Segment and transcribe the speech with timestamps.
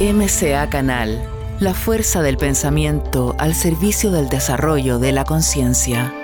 [0.00, 1.20] MCA Canal,
[1.58, 6.14] la fuerza del pensamiento al servicio del desarrollo de la conciencia.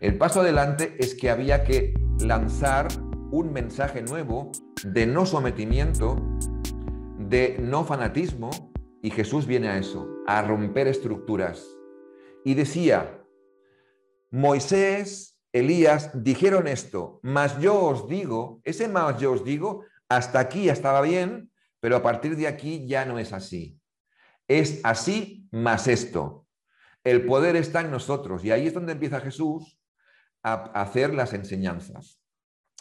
[0.00, 2.88] El paso adelante es que había que lanzar
[3.30, 4.50] un mensaje nuevo
[4.84, 6.16] de no sometimiento,
[7.18, 8.48] de no fanatismo,
[9.02, 11.62] y Jesús viene a eso, a romper estructuras.
[12.42, 13.22] Y decía,
[14.30, 20.68] Moisés Elías dijeron esto, mas yo os digo, ese más yo os digo, hasta aquí
[20.68, 21.50] estaba bien,
[21.80, 23.78] pero a partir de aquí ya no es así.
[24.46, 26.46] Es así más esto.
[27.04, 29.78] El poder está en nosotros y ahí es donde empieza Jesús
[30.42, 32.20] a hacer las enseñanzas.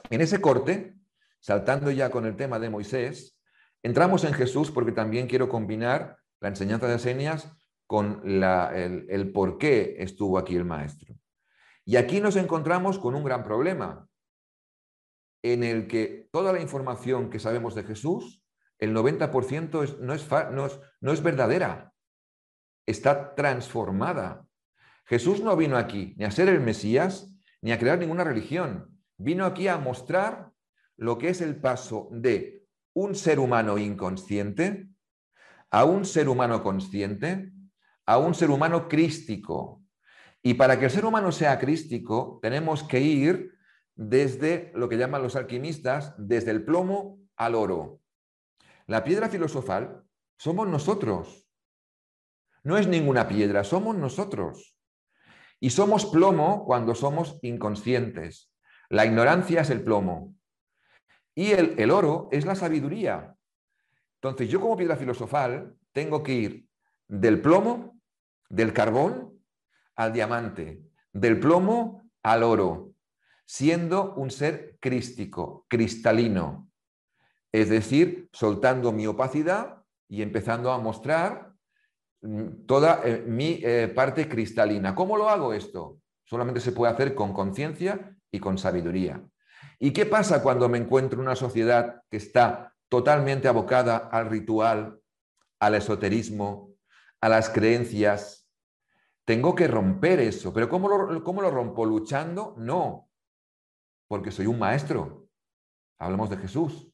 [0.09, 0.95] En ese corte,
[1.39, 3.37] saltando ya con el tema de Moisés,
[3.83, 7.51] entramos en Jesús porque también quiero combinar la enseñanza de señas
[7.85, 11.16] con el, el por qué estuvo aquí el maestro.
[11.87, 14.09] Y aquí nos encontramos con un gran problema,
[15.41, 18.43] en el que toda la información que sabemos de Jesús,
[18.77, 20.27] el 90% no, es,
[20.99, 21.93] no es verdadera,
[22.85, 24.45] está transformada.
[25.05, 28.99] Jesús no vino aquí ni a ser el Mesías, ni a crear ninguna religión.
[29.17, 30.51] Vino aquí a mostrar
[30.97, 34.89] lo que es el paso de un ser humano inconsciente
[35.71, 37.53] a un ser humano consciente,
[38.05, 39.86] a un ser humano crístico,
[40.43, 43.53] y para que el ser humano sea crístico, tenemos que ir
[43.95, 47.99] desde lo que llaman los alquimistas, desde el plomo al oro.
[48.85, 50.03] La piedra filosofal
[50.37, 51.49] somos nosotros.
[52.63, 54.77] No es ninguna piedra, somos nosotros.
[55.59, 58.53] Y somos plomo cuando somos inconscientes.
[58.89, 60.35] La ignorancia es el plomo.
[61.33, 63.35] Y el, el oro es la sabiduría.
[64.21, 66.67] Entonces yo como piedra filosofal tengo que ir
[67.07, 67.99] del plomo,
[68.49, 69.36] del carbón
[69.97, 70.81] al diamante,
[71.11, 72.93] del plomo al oro,
[73.45, 76.69] siendo un ser crístico, cristalino,
[77.51, 81.53] es decir, soltando mi opacidad y empezando a mostrar
[82.21, 84.93] mm, toda eh, mi eh, parte cristalina.
[84.93, 85.99] ¿Cómo lo hago esto?
[86.25, 89.23] Solamente se puede hacer con conciencia y con sabiduría.
[89.79, 94.99] ¿Y qué pasa cuando me encuentro en una sociedad que está totalmente abocada al ritual,
[95.59, 96.71] al esoterismo,
[97.21, 98.46] a las creencias,
[99.27, 100.53] tengo que romper eso.
[100.53, 101.85] ¿Pero cómo lo, cómo lo rompo?
[101.85, 102.55] ¿Luchando?
[102.57, 103.09] No,
[104.07, 105.27] porque soy un maestro.
[105.99, 106.89] Hablamos de Jesús.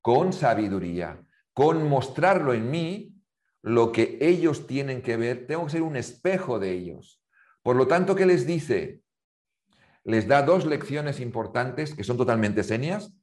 [0.00, 3.14] Con sabiduría, con mostrarlo en mí,
[3.62, 7.22] lo que ellos tienen que ver, tengo que ser un espejo de ellos.
[7.62, 9.04] Por lo tanto, ¿qué les dice?
[10.02, 13.14] Les da dos lecciones importantes que son totalmente senias,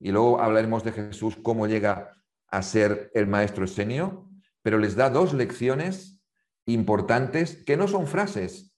[0.00, 2.10] y luego hablaremos de Jesús, cómo llega
[2.48, 4.28] a ser el maestro esenio,
[4.62, 6.15] pero les da dos lecciones
[6.66, 8.72] importantes que no son frases.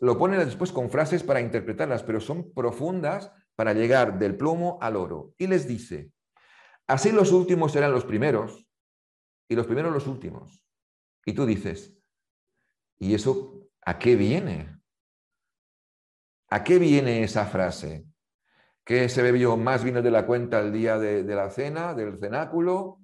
[0.00, 4.96] Lo ponen después con frases para interpretarlas, pero son profundas para llegar del plomo al
[4.96, 5.34] oro.
[5.38, 6.12] Y les dice,
[6.86, 8.66] así los últimos serán los primeros
[9.48, 10.62] y los primeros los últimos.
[11.24, 11.96] Y tú dices,
[12.98, 14.80] ¿y eso a qué viene?
[16.50, 18.06] ¿A qué viene esa frase?
[18.84, 22.18] ¿Que se bebió más vino de la cuenta el día de, de la cena, del
[22.18, 23.00] cenáculo?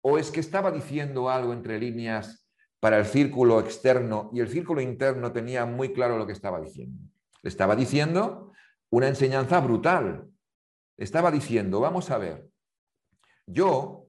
[0.00, 2.43] ¿O es que estaba diciendo algo entre líneas
[2.84, 7.00] para el círculo externo y el círculo interno tenía muy claro lo que estaba diciendo.
[7.40, 8.52] Le estaba diciendo
[8.90, 10.28] una enseñanza brutal.
[10.98, 12.46] estaba diciendo, vamos a ver,
[13.46, 14.08] yo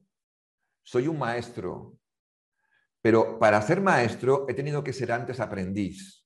[0.83, 1.95] soy un maestro,
[3.01, 6.25] pero para ser maestro he tenido que ser antes aprendiz.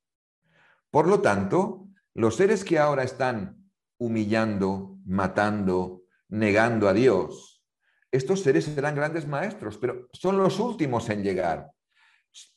[0.89, 7.63] Por lo tanto, los seres que ahora están humillando, matando, negando a Dios,
[8.11, 11.69] estos seres serán grandes maestros, pero son los últimos en llegar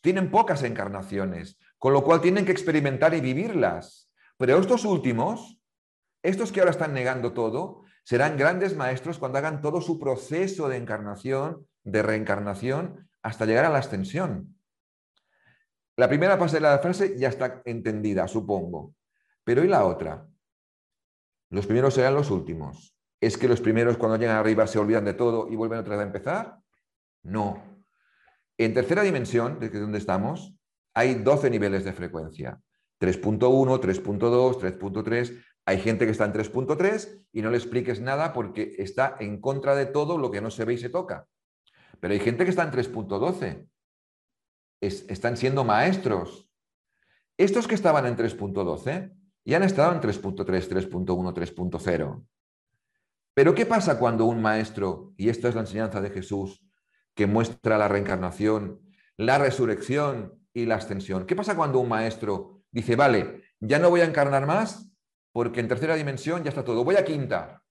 [0.00, 4.10] tienen pocas encarnaciones, con lo cual tienen que experimentar y vivirlas.
[4.36, 5.60] Pero estos últimos,
[6.22, 10.76] estos que ahora están negando todo, serán grandes maestros cuando hagan todo su proceso de
[10.76, 14.56] encarnación, de reencarnación, hasta llegar a la ascensión.
[15.96, 18.94] La primera parte de la frase ya está entendida, supongo.
[19.44, 20.26] Pero ¿y la otra?
[21.50, 22.96] Los primeros serán los últimos.
[23.20, 26.04] ¿Es que los primeros cuando llegan arriba se olvidan de todo y vuelven otra vez
[26.04, 26.58] a empezar?
[27.22, 27.71] No.
[28.64, 30.54] En tercera dimensión, desde donde estamos,
[30.94, 32.60] hay 12 niveles de frecuencia.
[33.00, 33.40] 3.1,
[33.80, 35.44] 3.2, 3.3.
[35.66, 39.74] Hay gente que está en 3.3 y no le expliques nada porque está en contra
[39.74, 41.26] de todo lo que no se ve y se toca.
[41.98, 43.68] Pero hay gente que está en 3.12.
[44.80, 46.48] están siendo maestros.
[47.36, 49.12] Estos que estaban en 3.12
[49.44, 52.26] ya han estado en 3.3, 3.1, 3.0.
[53.34, 56.64] Pero ¿qué pasa cuando un maestro, y esto es la enseñanza de Jesús,
[57.14, 58.80] que muestra la reencarnación,
[59.16, 61.26] la resurrección y la ascensión.
[61.26, 64.92] ¿Qué pasa cuando un maestro dice, vale, ya no voy a encarnar más,
[65.32, 66.84] porque en tercera dimensión ya está todo.
[66.84, 67.62] Voy a quinta.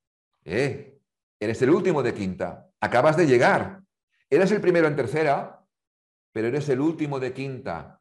[0.44, 1.00] Eh,
[1.40, 2.68] eres el último de quinta.
[2.80, 3.82] Acabas de llegar.
[4.30, 5.64] Eres el primero en tercera,
[6.32, 8.00] pero eres el último de quinta.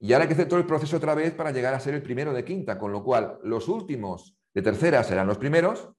[0.00, 2.02] Y ahora hay que hacer todo el proceso otra vez para llegar a ser el
[2.02, 5.90] primero de quinta, con lo cual los últimos de tercera serán los primeros,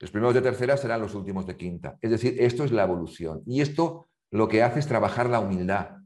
[0.00, 1.98] los primeros de tercera serán los últimos de quinta.
[2.00, 3.42] Es decir, esto es la evolución.
[3.46, 5.98] Y esto lo que hace es trabajar la humildad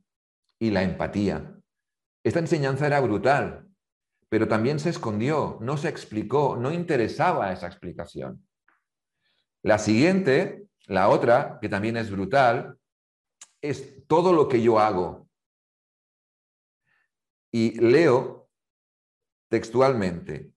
[0.59, 1.55] y la empatía.
[2.23, 3.67] Esta enseñanza era brutal,
[4.29, 8.47] pero también se escondió, no se explicó, no interesaba esa explicación.
[9.63, 12.79] La siguiente, la otra, que también es brutal,
[13.63, 15.29] es todo lo que yo hago.
[17.51, 18.49] Y leo
[19.49, 20.53] textualmente,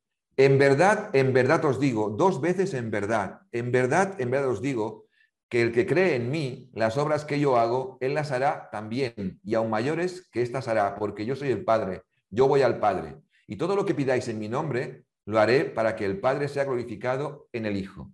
[0.45, 4.61] en verdad, en verdad os digo, dos veces en verdad, en verdad, en verdad os
[4.61, 5.05] digo,
[5.49, 9.39] que el que cree en mí, las obras que yo hago, él las hará también,
[9.43, 13.17] y aún mayores que éstas hará, porque yo soy el Padre, yo voy al Padre.
[13.47, 16.63] Y todo lo que pidáis en mi nombre, lo haré para que el Padre sea
[16.63, 18.13] glorificado en el Hijo.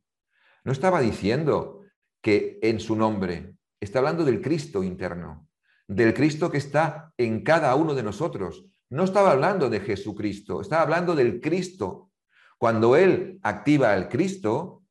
[0.63, 1.83] No estaba diciendo
[2.21, 5.47] que en su nombre, está hablando del Cristo interno,
[5.87, 8.65] del Cristo que está en cada uno de nosotros.
[8.89, 12.06] No estaba hablando de Jesucristo, estaba hablando del Cristo.
[12.57, 14.83] Cuando Él activa al Cristo,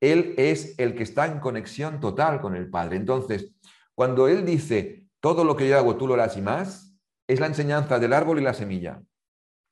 [0.00, 2.96] Él es el que está en conexión total con el Padre.
[2.96, 3.52] Entonces,
[3.94, 6.96] cuando Él dice, todo lo que yo hago tú lo harás y más,
[7.28, 9.02] es la enseñanza del árbol y la semilla.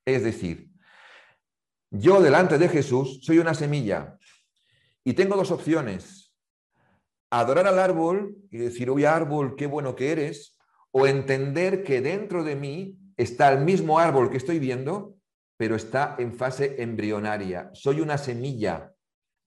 [0.04, 0.70] Es decir,
[1.90, 4.16] yo delante de Jesús soy una semilla
[5.04, 6.32] y tengo dos opciones.
[7.30, 10.56] Adorar al árbol y decir, oye árbol, qué bueno que eres,
[10.92, 15.16] o entender que dentro de mí está el mismo árbol que estoy viendo,
[15.60, 17.68] pero está en fase embrionaria.
[17.74, 18.94] Soy una semilla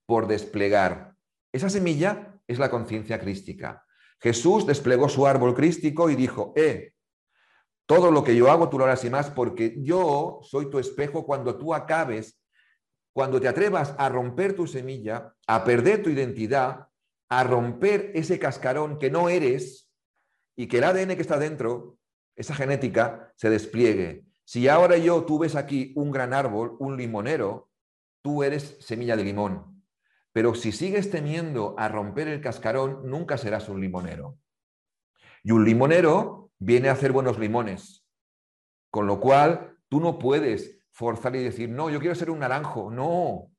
[0.05, 1.15] por desplegar.
[1.51, 3.83] Esa semilla es la conciencia crística.
[4.21, 6.93] Jesús desplegó su árbol crístico y dijo, eh,
[7.87, 11.25] todo lo que yo hago tú lo harás y más porque yo soy tu espejo
[11.25, 12.39] cuando tú acabes,
[13.11, 16.89] cuando te atrevas a romper tu semilla, a perder tu identidad,
[17.27, 19.89] a romper ese cascarón que no eres
[20.55, 21.97] y que el ADN que está dentro,
[22.35, 24.27] esa genética, se despliegue.
[24.45, 27.69] Si ahora yo tú ves aquí un gran árbol, un limonero,
[28.21, 29.83] tú eres semilla de limón.
[30.31, 34.37] Pero si sigues temiendo a romper el cascarón, nunca serás un limonero.
[35.43, 38.05] Y un limonero viene a hacer buenos limones.
[38.89, 42.89] Con lo cual, tú no puedes forzar y decir, no, yo quiero ser un naranjo.
[42.91, 43.51] No,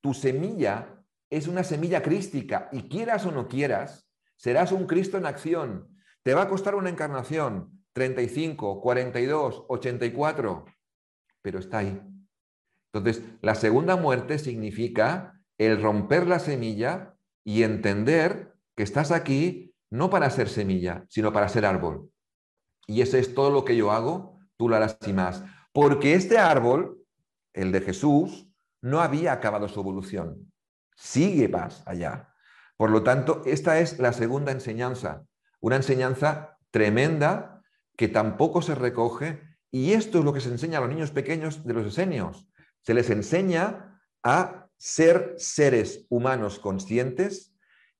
[0.00, 5.26] tu semilla es una semilla crística y quieras o no quieras, serás un Cristo en
[5.26, 5.88] acción.
[6.22, 10.64] Te va a costar una encarnación, 35, 42, 84,
[11.42, 12.00] pero está ahí.
[12.92, 20.10] Entonces, la segunda muerte significa el romper la semilla y entender que estás aquí no
[20.10, 22.10] para ser semilla, sino para ser árbol
[22.86, 25.42] y ese es todo lo que yo hago, tú lo harás y más.
[25.72, 27.02] Porque este árbol,
[27.52, 28.48] el de Jesús,
[28.80, 30.52] no había acabado su evolución.
[30.94, 32.32] Sigue más allá.
[32.76, 35.24] Por lo tanto, esta es la segunda enseñanza,
[35.60, 37.55] una enseñanza tremenda
[37.96, 39.40] que tampoco se recoge
[39.70, 42.48] y esto es lo que se enseña a los niños pequeños de los esenios.
[42.82, 47.54] Se les enseña a ser seres humanos conscientes,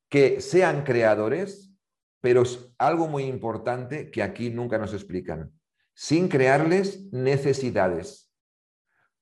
[0.08, 1.72] que sean creadores,
[2.20, 5.52] pero es algo muy importante que aquí nunca nos explican,
[5.94, 8.32] sin crearles necesidades.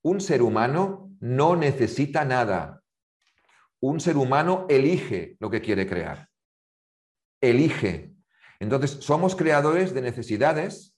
[0.02, 2.82] Un ser humano no necesita nada.
[3.80, 6.28] Un ser humano elige lo que quiere crear.
[7.40, 8.13] Elige.
[8.64, 10.96] Entonces, somos creadores de necesidades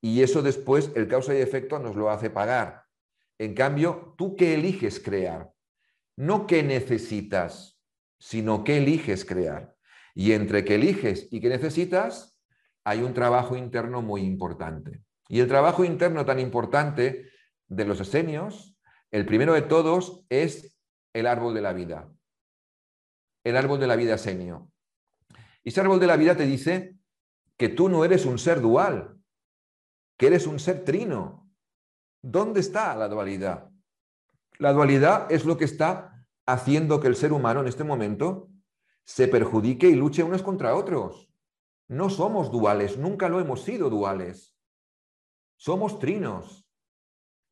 [0.00, 2.84] y eso después el causa y efecto nos lo hace pagar.
[3.38, 5.52] En cambio, tú qué eliges crear?
[6.16, 7.78] No qué necesitas,
[8.18, 9.76] sino qué eliges crear.
[10.14, 12.40] Y entre que eliges y que necesitas,
[12.84, 15.02] hay un trabajo interno muy importante.
[15.28, 17.28] Y el trabajo interno tan importante
[17.66, 18.78] de los esenios,
[19.10, 20.80] el primero de todos es
[21.12, 22.10] el árbol de la vida.
[23.44, 24.70] El árbol de la vida esenio.
[25.64, 26.96] Y ese árbol de la vida te dice
[27.56, 29.18] que tú no eres un ser dual,
[30.18, 31.50] que eres un ser trino.
[32.22, 33.70] ¿Dónde está la dualidad?
[34.58, 38.50] La dualidad es lo que está haciendo que el ser humano en este momento
[39.04, 41.30] se perjudique y luche unos contra otros.
[41.88, 44.54] No somos duales, nunca lo hemos sido duales.
[45.56, 46.66] Somos trinos.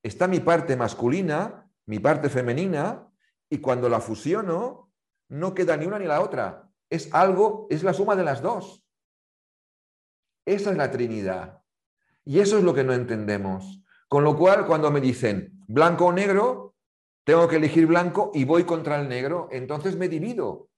[0.03, 3.09] Está mi parte masculina, mi parte femenina,
[3.49, 4.91] y cuando la fusiono,
[5.29, 6.72] no queda ni una ni la otra.
[6.93, 8.87] Es algo, es la suma de las dos.
[10.45, 11.63] Esa es la Trinidad.
[12.23, 13.83] Y eso es lo que no entendemos.
[14.09, 16.75] Con lo cual, cuando me dicen blanco o negro,
[17.25, 20.69] tengo que elegir blanco y voy contra el negro, entonces me divido.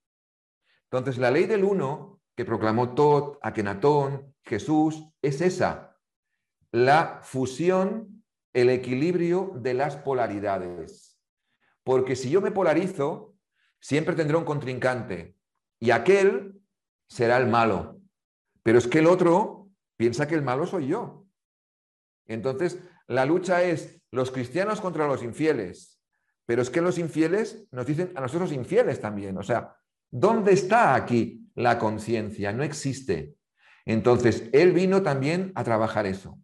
[0.84, 5.98] Entonces, la ley del uno que proclamó Tot, Akenatón, Jesús, es esa,
[6.70, 11.18] la fusión, el equilibrio de las polaridades.
[11.82, 13.34] porque si yo me polarizo,
[13.80, 15.33] siempre tendré un contrincante
[15.84, 16.62] y aquel
[17.06, 18.00] será el malo.
[18.62, 21.26] Pero es que el otro piensa que el malo soy yo.
[22.24, 26.00] Entonces, la lucha es los cristianos contra los infieles,
[26.46, 29.36] pero es que los infieles nos dicen a nosotros infieles también.
[29.36, 29.76] O sea,
[30.10, 32.50] ¿dónde está aquí la conciencia?
[32.54, 33.34] No existe.
[33.84, 36.38] Entonces, Él vino también a trabajar eso.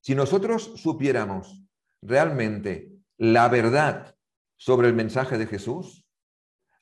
[0.00, 1.64] Si nosotros supiéramos
[2.02, 4.14] realmente la verdad
[4.58, 6.06] sobre el mensaje de Jesús,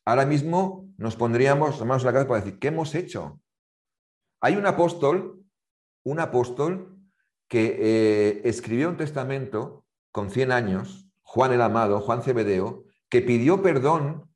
[0.05, 3.41] ahora mismo nos pondríamos las manos la cabeza para decir, ¿qué hemos hecho?
[4.41, 5.45] Hay un apóstol,
[6.05, 6.99] un apóstol
[7.49, 13.63] que eh, escribió un testamento con 100 años, Juan el Amado, Juan Cebedeo, que pidió
[13.63, 14.31] perdón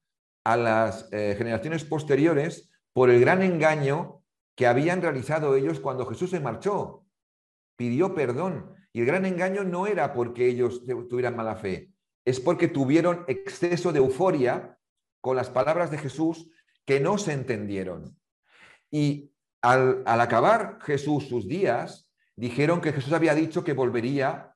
[0.45, 4.23] a las eh, generaciones posteriores por el gran engaño
[4.55, 7.07] que habían realizado ellos cuando Jesús se marchó.
[7.77, 8.75] Pidió perdón.
[8.93, 11.93] Y el gran engaño no era porque ellos tuvieran mala fe,
[12.25, 14.77] es porque tuvieron exceso de euforia
[15.21, 16.51] con las palabras de Jesús
[16.85, 18.17] que no se entendieron.
[18.91, 24.55] Y al, acabar Jesús sus días, dijeron que Jesús había dicho que volvería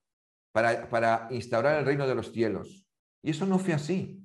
[0.52, 2.86] para, para instaurar el reino de los cielos.
[3.22, 4.20] Y eso no fue así.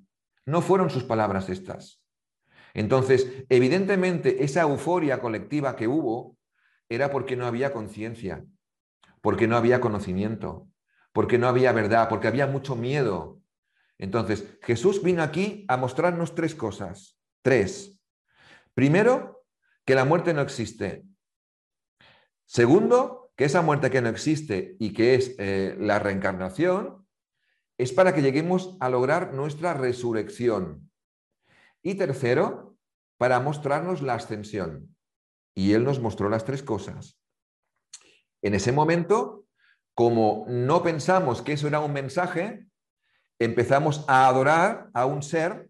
[0.45, 2.01] No fueron sus palabras estas.
[2.73, 6.37] Entonces, evidentemente, esa euforia colectiva que hubo
[6.87, 8.45] era porque no había conciencia,
[9.21, 10.67] porque no había conocimiento,
[11.13, 13.38] porque no había verdad, porque había mucho miedo.
[13.99, 17.19] Entonces, Jesús vino aquí a mostrarnos tres cosas.
[17.41, 17.99] Tres.
[18.73, 19.45] Primero,
[19.85, 21.03] que la muerte no existe.
[22.45, 27.05] Segundo, que esa muerte que no existe y que es eh, la reencarnación,
[27.77, 30.89] es para que lleguemos a lograr nuestra resurrección.
[31.81, 32.77] Y tercero,
[33.17, 34.95] para mostrarnos la ascensión.
[35.55, 37.21] Y Él nos mostró las tres cosas.
[38.41, 39.45] En ese momento,
[39.93, 42.68] como no pensamos que eso era un mensaje,
[43.39, 45.69] empezamos a adorar a un ser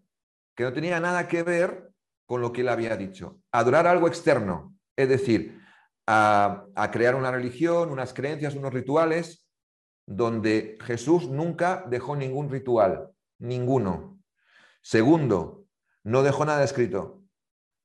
[0.56, 1.90] que no tenía nada que ver
[2.26, 3.40] con lo que él había dicho.
[3.52, 5.60] Adorar algo externo, es decir,
[6.06, 9.46] a, a crear una religión, unas creencias, unos rituales,
[10.06, 14.18] donde Jesús nunca dejó ningún ritual, ninguno.
[14.82, 15.66] Segundo,
[16.02, 17.22] no dejó nada escrito,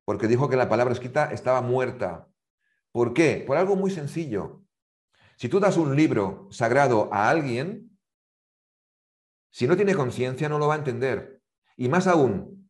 [0.06, 2.28] porque dijo que la palabra escrita estaba muerta.
[2.92, 3.44] ¿Por qué?
[3.46, 4.64] Por algo muy sencillo.
[5.36, 7.95] Si tú das un libro sagrado a alguien,
[9.56, 11.40] si no tiene conciencia no lo va a entender.
[11.78, 12.70] Y más aún,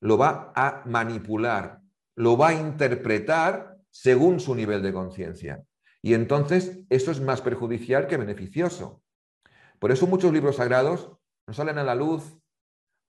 [0.00, 1.80] lo va a manipular,
[2.14, 5.64] lo va a interpretar según su nivel de conciencia.
[6.02, 9.02] Y entonces eso es más perjudicial que beneficioso.
[9.78, 11.10] Por eso muchos libros sagrados
[11.46, 12.38] no salen a la luz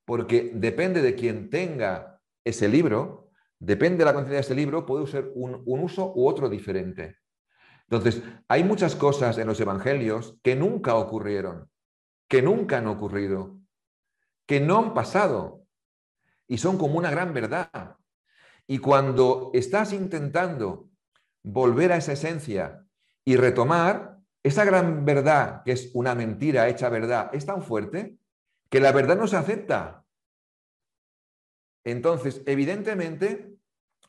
[0.06, 5.06] porque depende de quien tenga ese libro, depende de la conciencia de ese libro, puede
[5.06, 7.18] ser un, un uso u otro diferente.
[7.90, 11.68] Entonces, hay muchas cosas en los evangelios que nunca ocurrieron,
[12.28, 13.58] que nunca han ocurrido,
[14.46, 15.66] que no han pasado
[16.46, 17.96] y son como una gran verdad.
[18.66, 20.88] Y cuando estás intentando
[21.42, 22.84] volver a esa esencia
[23.24, 28.18] y retomar, esa gran verdad, que es una mentira hecha verdad, es tan fuerte
[28.70, 30.04] que la verdad no se acepta.
[31.84, 33.54] Entonces, evidentemente,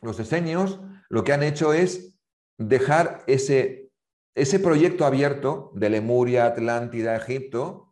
[0.02, 2.16] los esenios lo que han hecho es
[2.58, 3.90] dejar ese,
[4.36, 7.89] ese proyecto abierto de Lemuria, Atlántida, Egipto,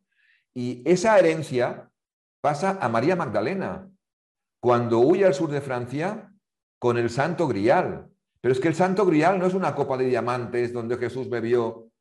[0.58, 1.92] y esa herencia
[2.42, 3.92] pasa a María Magdalena,
[4.60, 6.34] cuando huye al sur de Francia
[6.80, 8.10] con el Santo Grial.
[8.42, 11.92] Pero es que el Santo Grial no es una copa de diamantes donde Jesús bebió.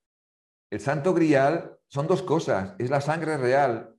[0.70, 2.74] El Santo Grial son dos cosas.
[2.78, 3.94] Es la sangre real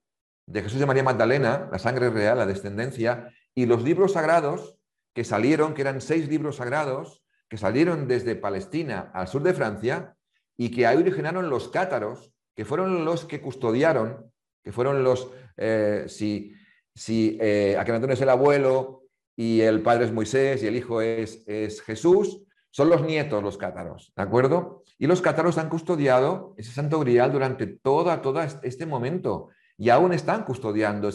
[0.47, 4.79] de Jesús y María Magdalena, la sangre real, la descendencia, y los libros sagrados
[5.13, 10.17] que salieron, que eran seis libros sagrados, que salieron desde Palestina al sur de Francia
[10.57, 14.31] y que ahí originaron los cátaros, que fueron los que custodiaron,
[14.63, 16.53] que fueron los, eh, si,
[16.93, 17.77] si eh,
[18.09, 19.03] es el abuelo
[19.35, 23.57] y el padre es Moisés y el hijo es, es Jesús, son los nietos los
[23.57, 24.83] cátaros, ¿de acuerdo?
[24.99, 30.11] Y los cátaros han custodiado ese santo grial durante toda, todo este momento y aún
[30.11, 31.09] están custodiando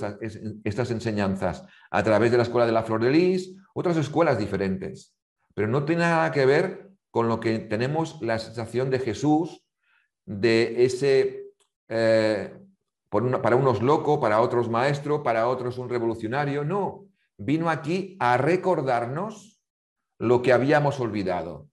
[0.65, 5.15] estas enseñanzas a través de la Escuela de la Flor de Lis, otras escuelas diferentes
[5.55, 9.65] pero no tiene nada que ver con lo que tenemos la sensación de Jesús,
[10.25, 11.53] de ese,
[11.89, 12.55] eh,
[13.13, 16.65] para unos loco, para otros maestro, para otros un revolucionario.
[16.65, 19.63] No, vino aquí a recordarnos
[20.19, 21.69] lo que habíamos olvidado.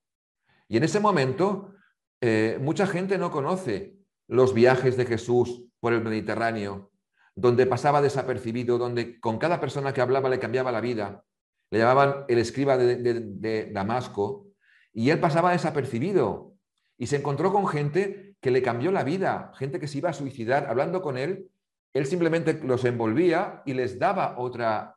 [0.68, 1.74] Y en ese momento,
[2.22, 3.96] eh, mucha gente no conoce
[4.28, 6.92] los viajes de Jesús por el Mediterráneo,
[7.36, 11.24] donde pasaba desapercibido, donde con cada persona que hablaba le cambiaba la vida,
[11.72, 14.48] le llamaban el escriba de, Damasco,
[14.92, 16.54] y él pasaba desapercibido
[16.98, 20.14] y se encontró con gente que le cambió la vida, gente que se iba a
[20.14, 21.50] suicidar, hablando con él,
[21.94, 24.96] él simplemente los envolvía y les daba otra,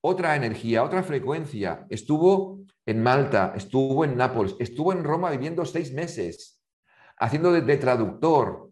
[0.00, 1.86] otra energía, otra frecuencia.
[1.90, 6.62] Estuvo en Malta, estuvo en Nápoles, estuvo en Roma viviendo seis meses,
[7.18, 8.70] haciendo de, traductor,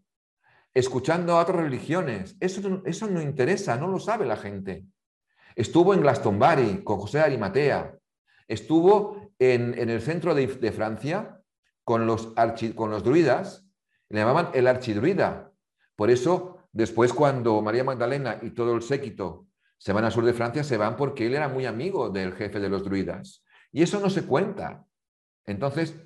[0.73, 2.37] escuchando a otras religiones.
[2.41, 4.87] Eso, eso no interesa, no lo sabe la gente.
[5.57, 7.97] Estuvo en Glastonbury con José Arimatea.
[8.49, 11.41] Estuvo en, el centro de, Francia
[11.85, 12.35] con los,
[12.75, 13.64] con los druidas.
[14.15, 15.51] Le llamaban el archidruida.
[15.97, 20.33] Por eso, después cuando María Magdalena y todo el séquito se van al sur de
[20.33, 23.43] Francia, se van porque él era muy amigo del jefe de los druidas.
[23.73, 24.87] Y eso no se cuenta.
[25.47, 25.97] Entonces,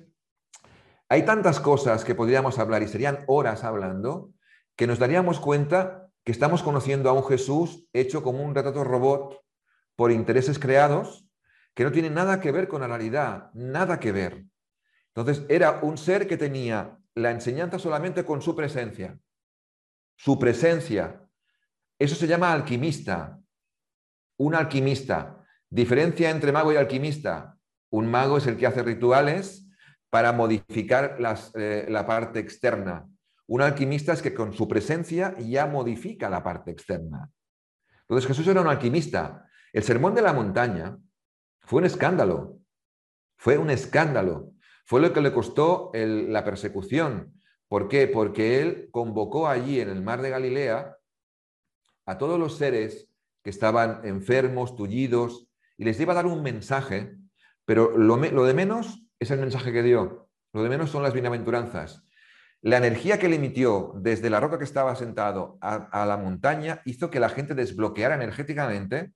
[1.07, 4.31] hay tantas cosas que podríamos hablar y serían horas hablando
[4.75, 9.39] que nos daríamos cuenta que estamos conociendo a un Jesús hecho como un retrato robot
[9.95, 11.27] por intereses creados
[11.75, 14.45] que no tienen nada que ver con la realidad, nada que ver.
[15.13, 19.17] Entonces, era un ser que tenía la enseñanza solamente con su presencia.
[20.15, 21.25] Su presencia.
[21.97, 23.39] Eso se llama alquimista.
[24.37, 25.45] Un alquimista.
[25.69, 27.57] Diferencia entre mago y alquimista.
[27.91, 29.67] Un mago es el que hace rituales
[30.09, 31.17] para modificar
[31.55, 33.07] eh, la parte externa.
[33.47, 37.31] Un alquimista es que con su presencia ya modifica la parte externa.
[38.01, 39.47] Entonces Jesús era un alquimista.
[39.73, 40.97] El sermón de la montaña
[41.61, 42.59] fue un escándalo.
[43.37, 44.53] Fue un escándalo.
[44.89, 47.39] Fue lo que le costó la persecución.
[47.67, 48.07] ¿Por qué?
[48.07, 50.97] Porque él convocó allí en el mar de Galilea
[52.07, 53.07] a todos los seres
[53.43, 57.15] que estaban enfermos, tullidos, y les iba a dar un mensaje,
[57.65, 60.27] pero lo, lo de menos es el mensaje que dio.
[60.53, 62.03] Lo de menos son las bienaventuranzas.
[62.61, 67.11] La energía que le emitió desde la roca que estaba sentado a, la montaña hizo
[67.11, 69.13] que la gente desbloqueara energéticamente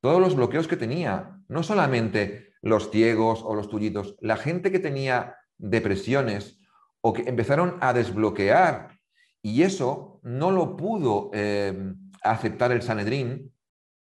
[0.00, 4.80] todos los bloqueos que tenía, no solamente los ciegos o los tullidos, la gente que
[4.80, 6.58] tenía depresiones
[7.00, 8.98] o que empezaron a desbloquear
[9.40, 13.52] y eso no lo pudo eh, aceptar el Sanedrín,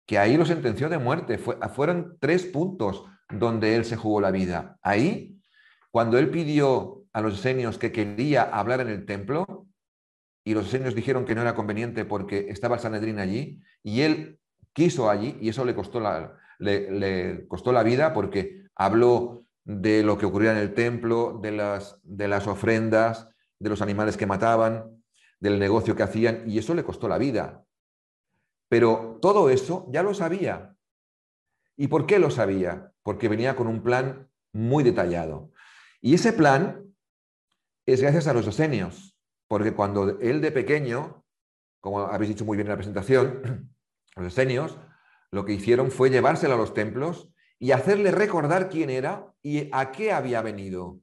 [0.07, 1.39] que ahí lo sentenció de muerte.
[1.39, 4.79] fueron tres puntos donde él se jugó la vida.
[4.81, 5.41] Ahí,
[5.91, 9.67] cuando él pidió a los esenios que quería hablar en el templo
[10.45, 14.39] y los esenios dijeron que no era conveniente porque estaba el Sanedrín allí y él
[14.73, 20.19] quiso allí y eso le costó la, le, costó la vida porque habló de lo
[20.19, 25.03] que ocurría en el templo, de las, de las ofrendas, de los animales que mataban,
[25.41, 27.65] del negocio que hacían y eso le costó la vida.
[28.69, 30.77] Pero todo eso ya lo sabía.
[31.77, 32.93] ¿Y por qué lo sabía?
[33.03, 35.51] Porque venía con un plan muy detallado.
[36.01, 36.95] Y ese plan
[37.87, 39.17] es gracias a los esenios,
[39.49, 41.25] porque cuando él de pequeño,
[41.81, 43.71] como habéis dicho muy bien en la presentación,
[44.17, 44.79] los esenios
[45.33, 49.91] lo que hicieron fue llevárselo a los templos y hacerle recordar quién era y a
[49.91, 51.01] qué había venido.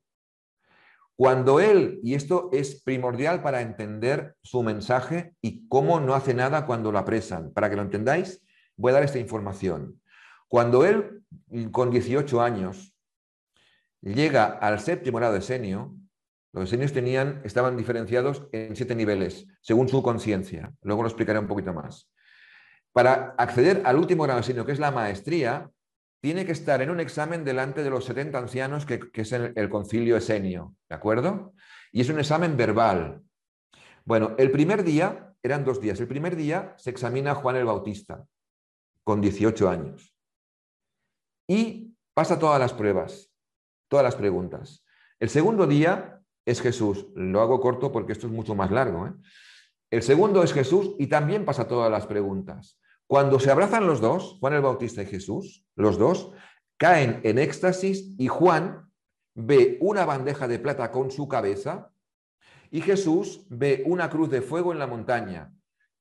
[1.15, 6.65] Cuando él, y esto es primordial para entender su mensaje y cómo no hace nada
[6.65, 8.41] cuando lo apresan, para que lo entendáis,
[8.77, 9.99] voy a dar esta información.
[10.47, 11.23] Cuando él,
[11.71, 12.95] con 18 años,
[14.01, 15.95] llega al séptimo grado de senio,
[16.53, 20.73] los esenios tenían, estaban diferenciados en siete niveles, según su conciencia.
[20.81, 22.09] Luego lo explicaré un poquito más.
[22.93, 25.69] Para acceder al último grado esenio, que es la maestría,
[26.21, 29.69] tiene que estar en un examen delante de los 70 ancianos, que, es el, el,
[29.69, 31.53] concilio esenio, ¿de acuerdo?
[31.91, 33.21] Y es un examen verbal.
[34.03, 38.25] Bueno, el primer día, eran dos días, el primer día se examina Juan el Bautista,
[39.03, 40.13] con 18 años.
[41.47, 43.31] Y pasa todas las pruebas,
[43.87, 44.83] todas las preguntas.
[45.19, 47.07] El segundo día es Jesús.
[47.15, 49.07] Lo hago corto porque esto es mucho más largo.
[49.07, 49.13] ¿eh?
[49.91, 52.79] El segundo es Jesús y también pasa todas las preguntas.
[53.07, 56.31] Cuando se abrazan los dos, Juan el Bautista y Jesús, los dos,
[56.77, 58.91] caen en éxtasis y Juan
[59.33, 61.91] ve una bandeja de plata con su cabeza
[62.69, 65.51] y Jesús ve una cruz de fuego en la montaña.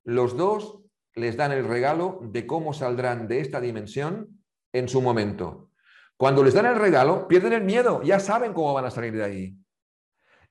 [0.03, 0.83] Los dos
[1.15, 5.71] les dan el regalo de cómo saldrán de esta dimensión en su momento.
[6.15, 9.23] Cuando les dan el regalo, pierden el miedo, ya saben cómo van a salir de
[9.23, 9.57] ahí.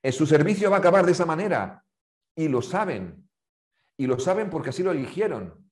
[0.02, 1.84] En su servicio va a acabar de esa manera.
[2.34, 3.27] Y lo saben.
[3.98, 5.68] Y lo saben porque así lo eligieron.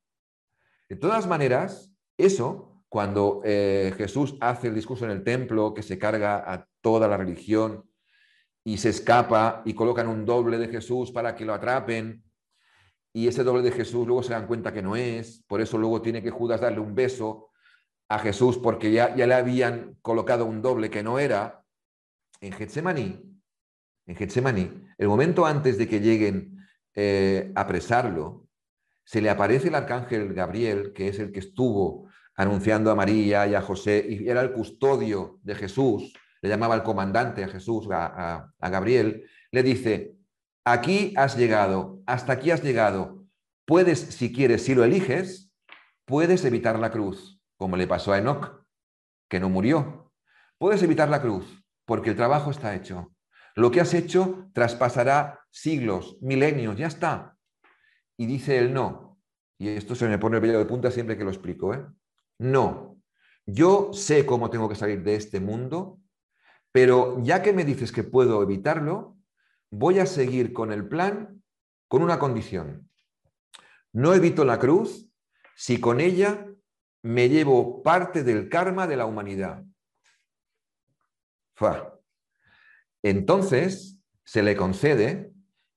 [0.89, 5.99] De todas maneras, eso, cuando eh, Jesús hace el discurso en el templo, que se
[5.99, 7.89] carga a toda la religión
[8.65, 12.23] y se escapa y colocan un doble de Jesús para que lo atrapen,
[13.13, 16.03] y ese doble de Jesús luego se dan cuenta que no es, por eso luego
[16.03, 17.51] tiene que Judas darle un beso
[18.09, 21.65] a Jesús porque ya, ya le habían colocado un doble que no era,
[22.41, 23.37] en Getsemaní
[24.07, 26.56] en Getsemaní, el momento antes de que lleguen
[26.97, 28.49] eh, apresarlo,
[29.05, 33.55] se le aparece el arcángel Gabriel, que es el que estuvo anunciando a María y
[33.55, 38.51] a José, y era el custodio de Jesús, le llamaba el comandante a Jesús, a
[38.61, 40.17] Gabriel, le dice,
[40.65, 43.25] aquí has llegado, hasta aquí has llegado,
[43.65, 45.53] puedes, si quieres, si lo eliges,
[46.05, 48.65] puedes evitar la cruz, como le pasó a Enoch,
[49.29, 50.13] que no murió.
[50.59, 53.13] Puedes evitar la cruz, porque el trabajo está hecho.
[53.57, 57.37] Lo que has hecho traspasará siglos, milenios, ya está.
[58.19, 59.19] Y dice él no.
[59.59, 61.73] Y esto se me pone el vello de punta siempre que lo explico.
[61.73, 61.85] ¿eh?
[62.39, 63.01] No.
[63.47, 65.99] Yo sé cómo tengo que salir de este mundo,
[66.71, 69.17] pero ya que me dices que puedo evitarlo,
[69.71, 71.43] voy a seguir con el plan
[71.89, 72.91] con una condición.
[73.93, 75.09] No evito la cruz
[75.55, 76.47] si con ella
[77.03, 79.65] me llevo parte del karma de la humanidad.
[83.03, 85.33] Entonces se le concede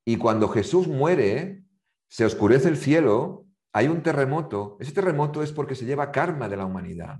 [0.05, 1.63] y cuando Jesús muere,
[2.07, 4.77] se oscurece el cielo, hay un terremoto.
[4.79, 7.19] Ese terremoto es porque se lleva karma de la humanidad.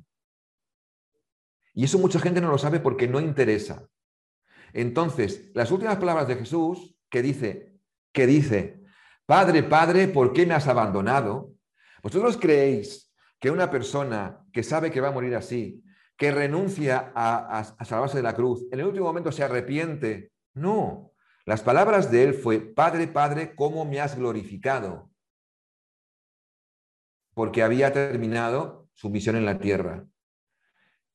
[1.74, 3.88] Y eso mucha gente no lo sabe porque no interesa.
[4.74, 7.80] Entonces, las últimas palabras de Jesús que dice,
[8.12, 8.82] que dice,
[9.26, 11.54] Padre, Padre, ¿por qué me has abandonado?
[12.02, 15.84] ¿Vosotros creéis que una persona que sabe que va a morir así,
[16.20, 20.34] que renuncia a, salvarse de la cruz, en el último momento se arrepiente?
[20.54, 21.14] No.
[21.46, 25.10] Las palabras de él fue, Padre, Padre, ¿cómo me has glorificado?
[27.34, 30.06] Porque había terminado su misión en la tierra.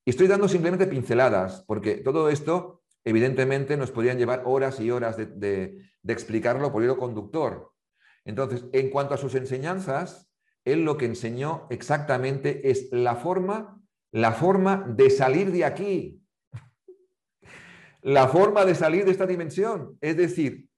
[0.06, 5.18] Y estoy dando simplemente pinceladas, porque todo esto, evidentemente, nos podrían llevar horas y horas
[5.18, 7.74] de, de explicarlo por hilo conductor.
[8.24, 10.30] Entonces, en cuanto a sus enseñanzas,
[10.64, 13.83] él lo que enseñó exactamente es la forma,
[14.14, 16.22] la forma de salir de aquí,
[18.00, 19.98] la forma de salir de esta dimensión.
[20.00, 20.68] Es decir,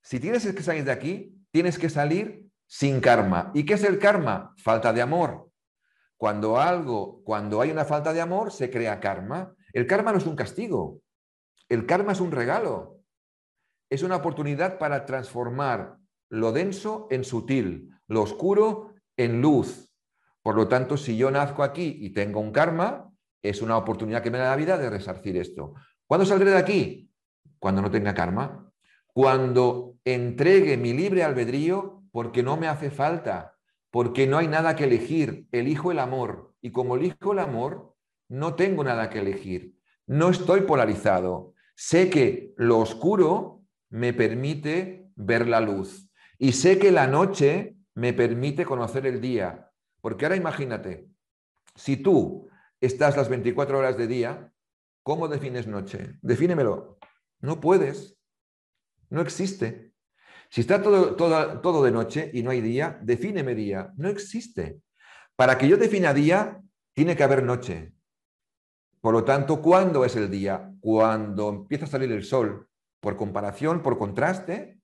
[0.00, 3.50] si tienes que salir de aquí, tienes que salir sin karma.
[3.52, 4.54] ¿Y qué es el karma?
[4.56, 5.50] Falta de amor.
[6.16, 9.54] Cuando algo, cuando hay una falta de amor, se crea karma.
[9.74, 11.02] El karma no es un castigo.
[11.68, 13.02] El karma es un regalo.
[13.90, 15.98] Es una oportunidad para transformar
[16.30, 19.87] lo denso en sutil, lo oscuro en luz.
[20.48, 24.30] Por lo tanto, si yo nazco aquí y tengo un karma, es una oportunidad que
[24.30, 25.74] me da la vida de resarcir esto.
[26.06, 27.12] ¿Cuándo saldré de aquí?
[27.58, 28.72] Cuando no tenga karma.
[29.08, 33.56] Cuando entregue mi libre albedrío porque no me hace falta,
[33.90, 35.46] porque no hay nada que elegir.
[35.52, 36.54] Elijo el amor.
[36.62, 37.94] Y como elijo el amor,
[38.30, 39.74] no tengo nada que elegir.
[40.06, 41.52] No estoy polarizado.
[41.76, 46.08] Sé que lo oscuro me permite ver la luz.
[46.38, 49.67] Y sé que la noche me permite conocer el día.
[50.00, 51.08] Porque ahora imagínate,
[51.74, 52.48] si tú
[52.80, 54.52] estás las 24 horas de día,
[55.02, 56.16] ¿cómo defines noche?
[56.22, 56.98] Defínemelo.
[57.40, 58.16] No puedes.
[59.10, 59.92] No existe.
[60.50, 63.92] Si está todo, todo, todo de noche y no hay día, defíneme día.
[63.96, 64.80] No existe.
[65.36, 66.60] Para que yo defina día,
[66.94, 67.92] tiene que haber noche.
[69.00, 70.72] Por lo tanto, ¿cuándo es el día?
[70.80, 72.68] Cuando empieza a salir el sol.
[73.00, 74.80] Por comparación, por contraste,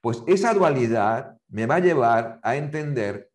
[0.00, 3.29] pues esa dualidad me va a llevar a entender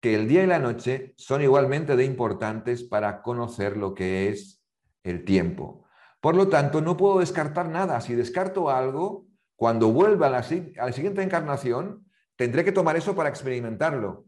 [0.00, 4.62] que el día y la noche son igualmente de importantes para conocer lo que es
[5.02, 5.84] el tiempo.
[6.20, 8.00] Por lo tanto, no puedo descartar nada.
[8.00, 14.26] Si descarto algo, cuando vuelva a la, siguiente encarnación, tendré que tomar eso para experimentarlo.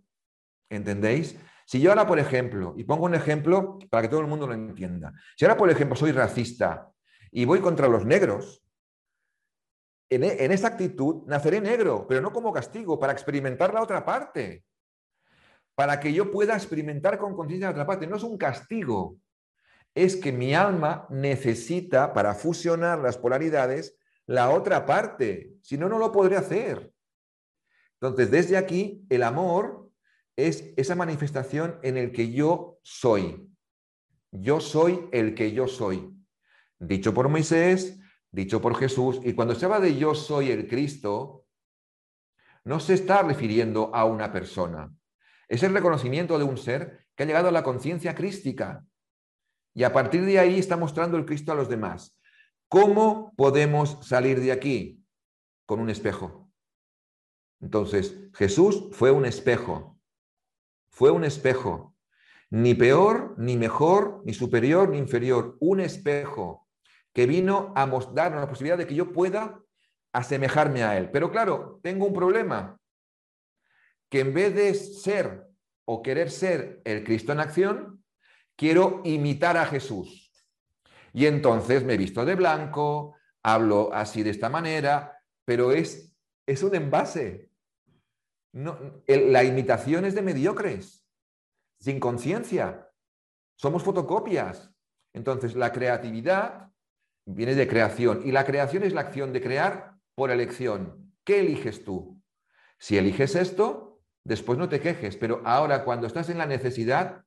[0.70, 1.38] ¿Entendéis?
[1.66, 4.54] Si yo ahora, por ejemplo, y pongo un ejemplo para que todo el mundo lo
[4.54, 6.90] entienda, si ahora, por ejemplo, soy racista
[7.30, 8.62] y voy contra los negros,
[10.10, 14.64] e, en, esta actitud naceré negro, pero no como castigo, para experimentar la otra parte,
[15.74, 18.06] para que yo pueda experimentar con conciencia la otra parte.
[18.06, 19.16] No es un castigo,
[19.94, 25.98] es que mi alma necesita para fusionar las polaridades la otra parte, si no, no
[25.98, 26.92] lo podré hacer.
[28.00, 29.90] Entonces, desde aquí, el amor
[30.36, 33.48] es esa manifestación en el que yo soy.
[34.30, 36.10] Yo soy el que yo soy.
[36.78, 41.46] Dicho por Moisés, dicho por Jesús, y cuando se habla de yo soy el Cristo,
[42.64, 44.92] no se está refiriendo a una persona.
[45.52, 48.86] Es el reconocimiento de un ser que ha llegado a la conciencia crística.
[49.74, 52.18] Y a partir de ahí está mostrando el Cristo a los demás.
[52.68, 55.04] ¿Cómo podemos salir de aquí?
[55.66, 56.50] Con un espejo.
[57.60, 59.98] Entonces, Jesús fue un espejo.
[60.88, 61.94] Fue un espejo.
[62.48, 65.58] Ni peor, ni mejor, ni superior, ni inferior.
[65.60, 66.66] Un espejo
[67.12, 69.60] que vino a mostrar la posibilidad de que yo pueda
[70.14, 71.10] asemejarme a Él.
[71.10, 72.80] Pero claro, tengo un problema,
[74.12, 75.48] que en vez de ser
[75.86, 78.04] o querer ser el Cristo en acción,
[78.56, 80.30] quiero imitar a Jesús.
[81.14, 86.14] Y entonces me he visto de blanco, hablo así de esta manera, pero es,
[86.46, 87.48] es un envase.
[88.52, 91.08] La imitación es de mediocres,
[91.80, 92.90] sin conciencia.
[93.56, 94.74] Somos fotocopias.
[95.14, 96.68] Entonces, la creatividad
[97.24, 98.20] viene de creación.
[98.26, 101.14] Y la creación es la acción de crear por elección.
[101.24, 102.20] ¿Qué eliges tú?
[102.78, 103.91] Si eliges esto,
[104.24, 107.24] después no te quejes, pero ahora cuando estás en la necesidad,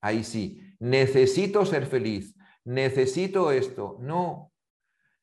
[0.00, 2.34] ahí sí, necesito ser feliz,
[2.64, 3.96] necesito esto.
[4.00, 4.52] No,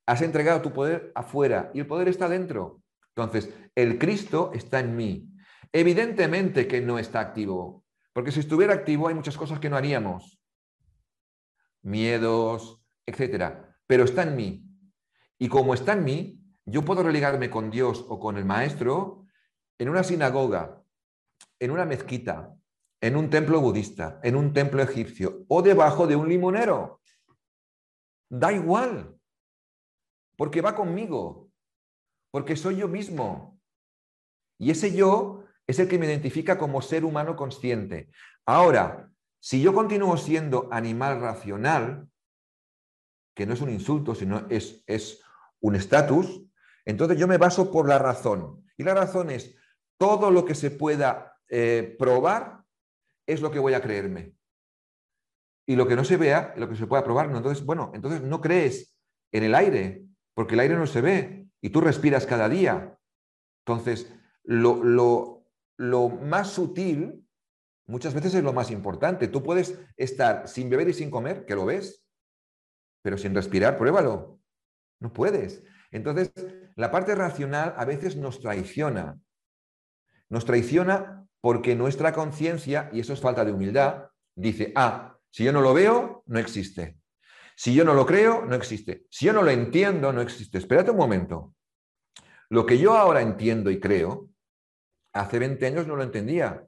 [0.06, 2.82] has entregado tu poder afuera y el poder está dentro.
[3.16, 5.30] Entonces, el Cristo está en mí.
[5.72, 7.84] Evidentemente que no está activo,
[8.14, 10.40] porque si estuviera activo hay muchas cosas que no haríamos.
[11.82, 13.78] Miedos, etcétera.
[13.88, 14.66] Pero está en mí.
[15.38, 19.26] Y como está en mí, yo puedo religarme con Dios o con el Maestro
[19.78, 20.82] en una sinagoga,
[21.66, 22.56] en una mezquita,
[23.02, 27.02] en un templo budista, en un templo egipcio o debajo de un limonero.
[28.30, 29.16] Da igual,
[30.38, 31.50] porque va conmigo,
[32.32, 33.60] porque soy yo mismo.
[34.58, 38.10] Y ese yo es el que me identifica como ser humano consciente.
[38.46, 42.08] Ahora, si yo continúo siendo animal racional,
[43.36, 45.22] que no es un insulto, sino es, es
[45.60, 46.44] un estatus,
[46.86, 48.64] entonces yo me baso por la razón.
[48.78, 49.56] Y la razón es
[49.98, 52.64] todo lo que se pueda eh, probar
[53.28, 54.34] es lo que voy a creerme.
[55.68, 57.38] Y lo que no se vea, lo que se pueda probar, no.
[57.38, 58.96] Entonces, bueno, entonces no crees
[59.32, 62.98] en el aire, porque el aire no se ve y tú respiras cada día.
[63.66, 67.26] Entonces, lo, lo, lo más sutil
[67.88, 69.28] muchas veces es lo más importante.
[69.28, 72.06] Tú puedes estar sin beber y sin comer, que lo ves,
[73.02, 74.40] pero sin respirar, pruébalo.
[75.00, 75.64] No puedes.
[75.92, 76.32] Entonces,
[76.76, 79.20] la parte racional a veces nos traiciona.
[80.30, 85.52] Nos traiciona porque nuestra conciencia, y eso es falta de humildad, dice, ah, si yo
[85.52, 86.98] no lo veo, no existe.
[87.56, 89.06] Si yo no lo creo, no existe.
[89.12, 90.58] Si yo no lo entiendo, no existe.
[90.58, 91.54] Espérate un momento.
[92.50, 94.28] Lo que yo ahora entiendo y creo,
[95.14, 96.66] hace 20 años no lo entendía.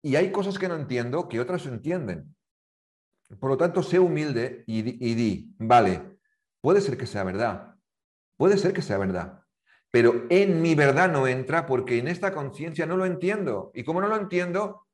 [0.00, 2.34] Y hay cosas que no entiendo que otras entienden.
[3.38, 6.18] Por lo tanto, sé humilde y y di, vale,
[6.62, 7.74] puede ser que sea verdad,
[8.38, 9.43] puede ser que sea verdad,
[9.94, 13.70] pero en mi verdad no entra porque en esta conciencia no lo entiendo.
[13.74, 14.88] Y como no lo entiendo,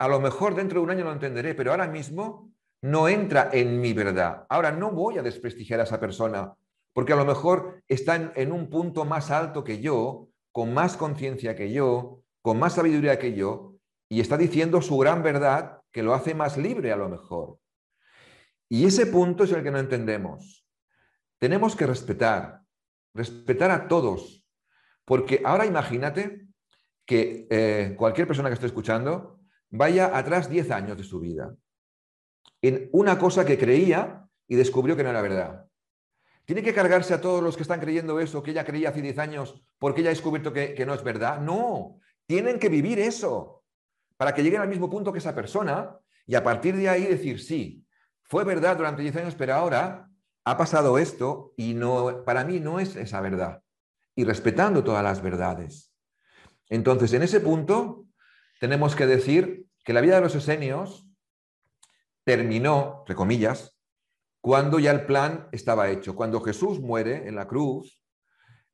[0.00, 2.50] a lo mejor dentro de un año lo entenderé, pero ahora mismo
[2.82, 4.44] no entra en mi verdad.
[4.48, 6.52] Ahora no voy a desprestigiar a esa persona
[6.92, 11.54] porque a lo mejor está en, un punto más alto que yo, con más conciencia
[11.54, 13.76] que yo, con más sabiduría que yo,
[14.08, 17.60] y está diciendo su gran verdad que lo hace más libre a lo mejor.
[18.68, 20.66] Y ese punto es el que no entendemos.
[21.38, 22.65] Tenemos que respetar,
[23.16, 24.44] respetar a todos.
[25.04, 26.46] Porque ahora imagínate
[27.04, 31.54] que eh, cualquier persona que esté escuchando vaya atrás 10 años de su vida
[32.62, 35.66] en una cosa que creía y descubrió que no era verdad.
[36.44, 39.18] ¿Tiene que cargarse a todos los que están creyendo eso que ella creía hace 10
[39.18, 41.40] años porque ella ha descubierto que, que no es verdad?
[41.40, 43.64] No, tienen que vivir eso
[44.16, 47.40] para que lleguen al mismo punto que esa persona y a partir de ahí decir,
[47.40, 47.84] sí,
[48.22, 50.08] fue verdad durante 10 años, pero ahora
[50.46, 53.62] ha pasado esto y no, para mí no es esa verdad.
[54.14, 55.92] Y respetando todas las verdades.
[56.68, 58.06] Entonces, en ese punto,
[58.60, 61.10] tenemos que decir que la vida de los esenios
[62.24, 63.76] terminó, entre comillas,
[64.40, 66.14] cuando ya el plan estaba hecho.
[66.14, 68.00] Cuando Jesús muere en la cruz,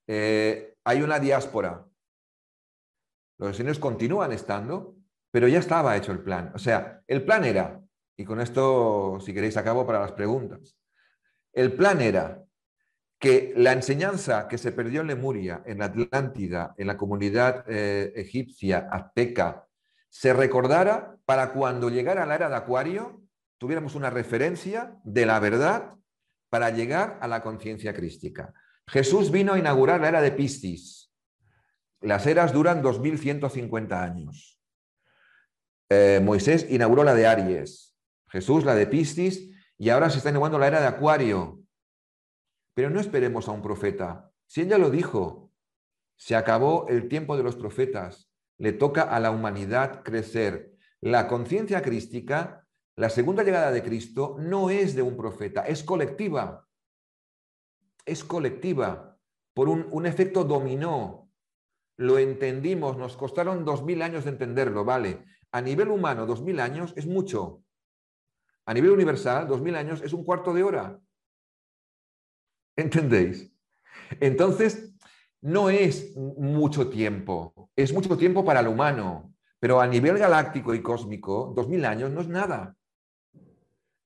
[0.06, 1.86] eh, hay una diáspora.
[3.38, 4.94] Los esenios continúan estando,
[5.30, 6.52] pero ya estaba hecho el plan.
[6.54, 7.80] O sea, el plan era,
[8.14, 10.76] y con esto, si queréis, acabo para las preguntas.
[11.52, 12.42] El plan era
[13.18, 18.88] que la enseñanza que se perdió en Lemuria, en Atlántida, en la comunidad eh, egipcia,
[18.90, 19.68] azteca,
[20.08, 23.22] se recordara para cuando llegara la era de Acuario,
[23.58, 25.94] tuviéramos una referencia de la verdad
[26.50, 28.52] para llegar a la conciencia crística.
[28.88, 31.12] Jesús vino a inaugurar la era de Piscis.
[32.00, 34.60] Las eras duran 2150 años.
[35.88, 37.96] Eh, Moisés inauguró la de Aries,
[38.28, 39.51] Jesús la de Piscis
[39.82, 41.60] y ahora se está inaugurando la era de Acuario.
[42.72, 44.30] Pero no esperemos a un profeta.
[44.46, 45.50] Si ella lo dijo,
[46.14, 48.30] se acabó el tiempo de los profetas.
[48.58, 50.76] Le toca a la humanidad crecer.
[51.00, 52.64] La conciencia crística,
[52.94, 56.68] la segunda llegada de Cristo, no es de un profeta, es colectiva.
[58.06, 59.18] Es colectiva
[59.52, 61.28] por un, un efecto dominó.
[61.96, 65.24] Lo entendimos, nos costaron dos mil años de entenderlo, ¿vale?
[65.50, 67.64] A nivel humano, dos mil años es mucho.
[68.66, 71.00] A nivel universal, dos mil años es un cuarto de hora.
[72.76, 73.52] ¿Entendéis?
[74.20, 74.92] Entonces,
[75.40, 80.82] no es mucho tiempo, es mucho tiempo para el humano, pero a nivel galáctico y
[80.82, 82.76] cósmico, dos mil años no es nada.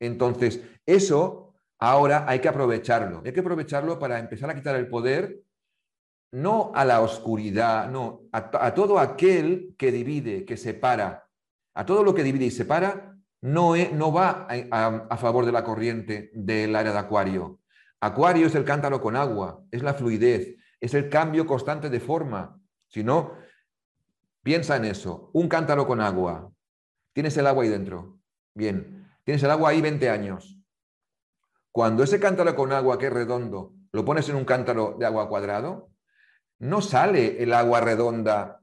[0.00, 3.22] Entonces, eso ahora hay que aprovecharlo.
[3.24, 5.42] Hay que aprovecharlo para empezar a quitar el poder,
[6.32, 11.28] no a la oscuridad, no, a, todo aquel que divide, que separa.
[11.74, 13.15] A todo lo que divide y separa,
[13.46, 17.61] no, no va a, favor de la corriente del área de Acuario.
[18.00, 22.61] Acuario es el cántaro con agua, es la fluidez, es el cambio constante de forma.
[22.88, 23.32] Si no,
[24.46, 25.28] Piensa en eso.
[25.32, 26.52] Un cántaro con agua.
[27.12, 28.20] Tienes el agua ahí dentro.
[28.54, 29.11] Bien.
[29.24, 30.56] Tienes el agua ahí 20 años.
[31.72, 35.28] Cuando ese cántaro con agua que es redondo lo pones en un cántaro de agua
[35.28, 35.90] cuadrado,
[36.61, 38.61] no sale el agua redonda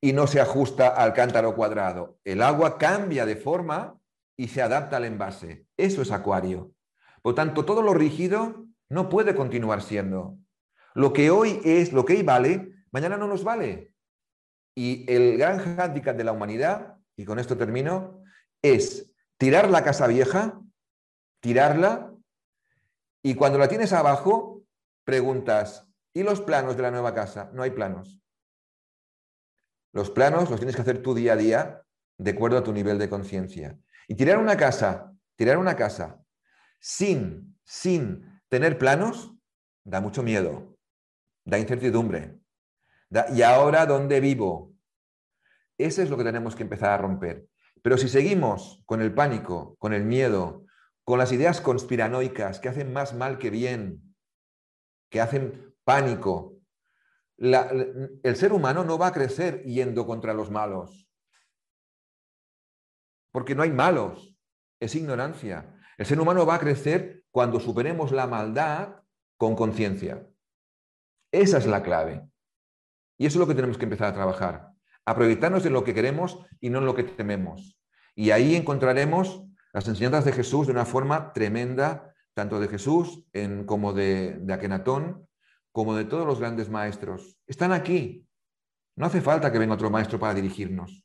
[0.00, 2.18] y no se ajusta al cántaro cuadrado.
[2.22, 3.98] El agua cambia de forma
[4.36, 5.66] y se adapta al envase.
[5.76, 6.72] Eso es acuario.
[7.22, 10.38] Por tanto, todo lo rígido no puede continuar siendo.
[10.94, 13.92] Lo que hoy es, lo que hoy vale, mañana no nos vale.
[14.74, 18.22] Y el gran hándicap de la humanidad, y con esto termino,
[18.62, 20.60] es tirar la casa vieja,
[21.40, 22.12] tirarla,
[23.22, 24.62] y cuando la tienes abajo,
[25.04, 27.50] preguntas, ¿y los planos de la nueva casa?
[27.52, 28.20] No hay planos.
[29.92, 31.82] Los planos los tienes que hacer tú día a día
[32.18, 33.78] de acuerdo a tu nivel de conciencia.
[34.08, 36.22] Y tirar una casa, tirar una casa
[36.80, 39.34] sin, sin tener planos,
[39.84, 40.78] da mucho miedo,
[41.44, 42.38] da incertidumbre.
[43.34, 44.74] ¿Y ahora dónde vivo?
[45.78, 47.46] Eso es lo que tenemos que empezar a romper.
[47.82, 50.64] Pero si seguimos con el pánico, con el miedo,
[51.04, 54.16] con las ideas conspiranoicas que hacen más mal que bien,
[55.08, 56.56] que hacen pánico,
[57.38, 61.08] el ser humano no va a crecer yendo contra los malos.
[63.36, 64.34] Porque no hay malos,
[64.80, 65.78] es ignorancia.
[65.98, 69.02] El ser humano va a crecer cuando superemos la maldad
[69.36, 70.26] con conciencia.
[71.30, 72.26] Esa es la clave.
[73.18, 74.70] Y eso es lo que tenemos que empezar a trabajar.
[75.04, 77.78] A proyectarnos en lo que queremos y no en lo que tememos.
[78.14, 79.44] Y ahí encontraremos
[79.74, 83.22] las enseñanzas de Jesús de una forma tremenda, tanto de Jesús
[83.66, 85.28] como de, de Akenatón,
[85.72, 87.36] como de todos los grandes maestros.
[87.46, 88.26] Están aquí.
[88.96, 91.02] No hace falta que venga otro maestro para dirigirnos.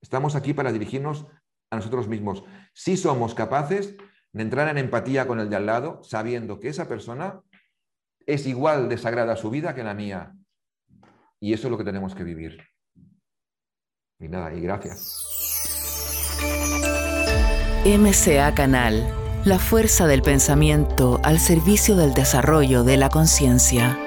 [0.00, 1.26] Estamos aquí para dirigirnos
[1.70, 2.44] a nosotros mismos.
[2.72, 3.96] Si somos capaces
[4.32, 7.40] de entrar en empatía con el de al lado, sabiendo que esa persona
[8.26, 10.34] es igual de sagrada su vida que la mía.
[11.40, 12.58] Y eso es lo que tenemos que vivir.
[14.20, 15.24] Y nada, y gracias.
[17.84, 23.98] MCA Canal la fuerza del pensamiento al servicio del desarrollo de la conciencia.